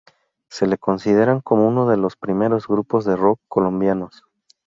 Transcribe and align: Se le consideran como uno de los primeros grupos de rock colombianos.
Se 0.49 0.65
le 0.65 0.79
consideran 0.79 1.41
como 1.41 1.67
uno 1.67 1.87
de 1.87 1.95
los 1.95 2.15
primeros 2.15 2.67
grupos 2.67 3.05
de 3.05 3.15
rock 3.15 3.39
colombianos. 3.47 4.25